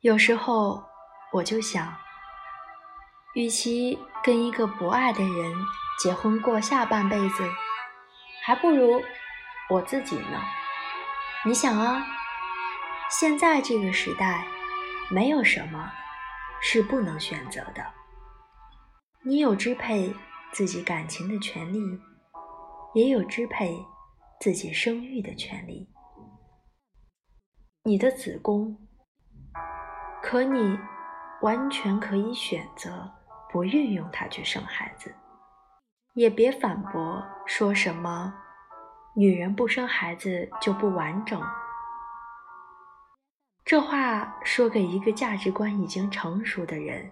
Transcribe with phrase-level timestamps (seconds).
[0.00, 0.84] 有时候
[1.32, 1.92] 我就想，
[3.34, 5.52] 与其跟一个不爱的人
[6.00, 7.42] 结婚过下半辈子，
[8.44, 9.02] 还不如
[9.68, 10.40] 我自己呢。
[11.44, 12.06] 你想啊，
[13.10, 14.46] 现在这个时代，
[15.10, 15.90] 没有什么
[16.60, 17.84] 是不能选择的。
[19.24, 20.14] 你有支配
[20.52, 21.80] 自己感情的权利，
[22.94, 23.76] 也有支配
[24.38, 25.90] 自己生育的权利。
[27.82, 28.87] 你的子宫，
[30.30, 30.78] 可你
[31.40, 33.10] 完全可以选择
[33.50, 35.14] 不运用它去生孩子，
[36.12, 38.34] 也别反驳说什么
[39.16, 41.40] 女人不生孩子就不完整。
[43.64, 47.10] 这话说给一个价值观已经成熟的人，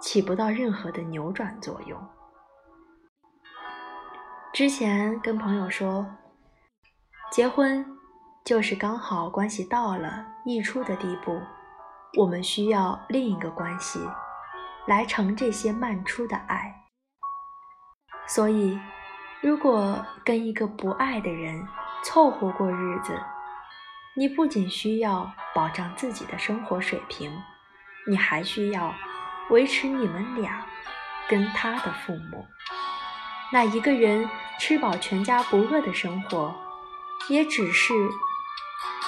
[0.00, 2.08] 起不到任何的扭转作用。
[4.52, 6.04] 之前跟朋友说，
[7.30, 7.86] 结婚。
[8.44, 11.40] 就是刚好关系到了溢出的地步，
[12.18, 13.98] 我们需要另一个关系
[14.86, 16.82] 来盛这些漫出的爱。
[18.26, 18.78] 所以，
[19.40, 21.66] 如果跟一个不爱的人
[22.04, 23.20] 凑合过日子，
[24.16, 27.30] 你不仅需要保障自己的生活水平，
[28.06, 28.94] 你还需要
[29.50, 30.66] 维持你们俩
[31.28, 32.46] 跟他的父母
[33.52, 34.28] 那一个人
[34.58, 36.54] 吃饱全家不饿的生活，
[37.28, 37.94] 也只是。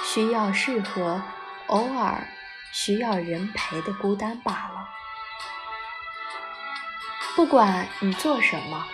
[0.03, 1.21] 需要适合
[1.69, 2.25] 偶尔
[2.77, 4.89] 需要人陪的孤单罢了。
[7.37, 8.85] 不管你做什么，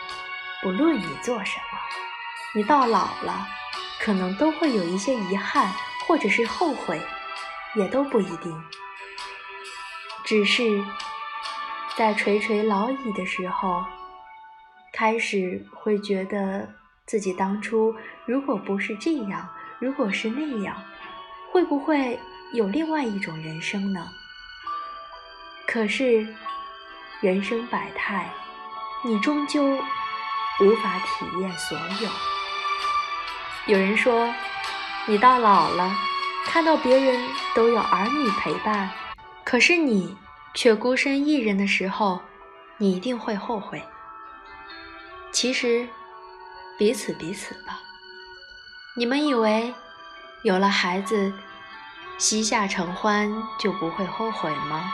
[0.60, 1.78] 不论你做什么，
[2.54, 3.48] 你到老了，
[3.98, 5.72] 可能都会有一些遗憾，
[6.06, 7.00] 或者是后悔，
[7.74, 8.62] 也都不一定。
[10.26, 10.84] 只是
[11.96, 13.82] 在垂垂老矣的时候，
[14.92, 16.68] 开始会觉得
[17.06, 20.76] 自己当初如果不是这样，如果是那样。
[21.52, 22.16] 会不会
[22.52, 24.10] 有另外一种人生呢？
[25.66, 26.26] 可是
[27.20, 28.28] 人生百态，
[29.04, 29.62] 你终究
[30.60, 32.10] 无法体验所有。
[33.66, 34.34] 有人说，
[35.06, 35.94] 你到老了，
[36.44, 38.90] 看到别人都有儿女陪伴，
[39.44, 40.16] 可是你
[40.52, 42.20] 却孤身一人的时候，
[42.78, 43.80] 你一定会后悔。
[45.30, 45.88] 其实，
[46.76, 47.80] 彼此彼此吧。
[48.96, 49.72] 你们以为？
[50.42, 51.32] 有了孩子，
[52.20, 54.92] 膝下承欢就不会后悔吗？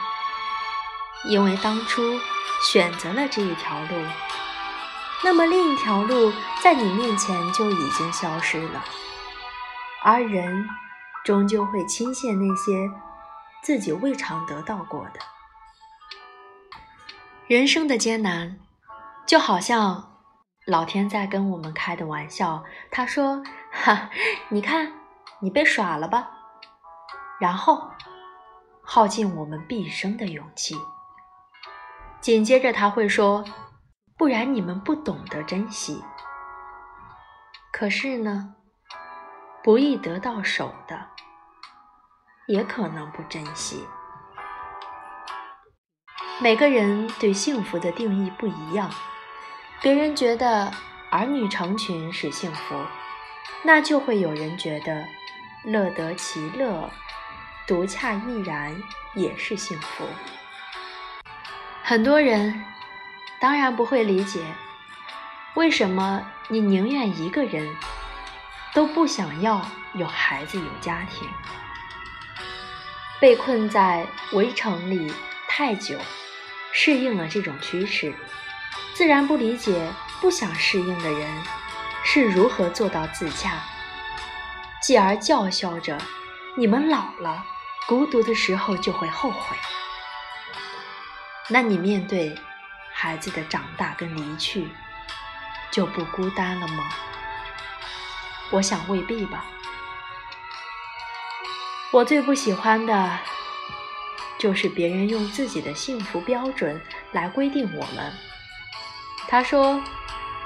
[1.24, 2.20] 因为当初
[2.62, 4.06] 选择了这一条路，
[5.24, 6.32] 那么另一条路
[6.62, 8.84] 在你面前就已经消失了。
[10.04, 10.68] 而人
[11.24, 12.88] 终究会倾羡那些
[13.60, 15.18] 自己未尝得到过的。
[17.48, 18.60] 人生的艰难，
[19.26, 20.20] 就好像
[20.64, 22.62] 老天在跟我们开的玩笑。
[22.92, 24.10] 他说：“哈，
[24.50, 24.92] 你看。”
[25.40, 26.30] 你被耍了吧，
[27.38, 27.90] 然后
[28.82, 30.74] 耗尽我们毕生的勇气。
[32.20, 33.44] 紧接着他会说
[34.16, 36.02] ：“不然你们不懂得珍惜。”
[37.70, 38.54] 可是呢，
[39.62, 41.08] 不易得到手的，
[42.46, 43.86] 也可能不珍惜。
[46.40, 48.90] 每个人对幸福的定义不一样，
[49.82, 50.72] 别人觉得
[51.10, 52.74] 儿女成群是幸福，
[53.62, 55.04] 那就会有人觉得。
[55.64, 56.88] 乐得其乐，
[57.66, 58.80] 独恰亦然，
[59.14, 60.06] 也是幸福。
[61.82, 62.64] 很多人
[63.40, 64.40] 当然不会理解，
[65.54, 67.68] 为什么你宁愿一个人，
[68.72, 69.60] 都不想要
[69.94, 71.28] 有孩子、有家庭。
[73.18, 75.12] 被困在围城里
[75.48, 75.98] 太久，
[76.72, 78.14] 适应了这种趋势，
[78.94, 79.90] 自然不理解
[80.20, 81.28] 不想适应的人
[82.04, 83.60] 是如何做到自洽。
[84.80, 85.98] 继而叫嚣着
[86.56, 87.44] ：“你们老了，
[87.86, 89.56] 孤独的时候就会后悔。”
[91.48, 92.36] 那你面对
[92.92, 94.68] 孩子的长大跟离去，
[95.70, 96.84] 就不孤单了吗？
[98.50, 99.44] 我想未必吧。
[101.92, 103.18] 我最不喜欢的，
[104.38, 106.80] 就是别人用自己的幸福标准
[107.12, 108.12] 来规定我们。
[109.28, 109.80] 他说：“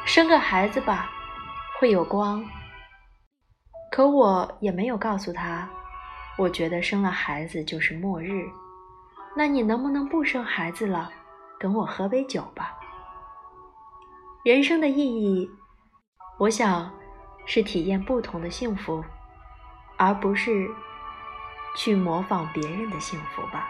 [0.05, 1.11] 生个孩子吧，
[1.79, 2.45] 会有光。”
[3.91, 5.69] 可我也没有告诉他，
[6.41, 8.49] 我觉得生了孩子就是末日。
[9.37, 11.13] 那你能不能不生孩子了，
[11.59, 12.79] 跟我喝杯酒吧？
[14.43, 15.51] 人生的意义，
[16.39, 16.91] 我想
[17.45, 19.05] 是体验不同的幸福，
[19.99, 20.67] 而不是
[21.77, 23.69] 去模仿别人的幸福吧。